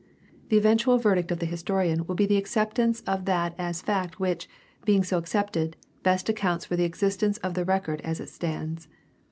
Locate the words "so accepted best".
5.03-6.27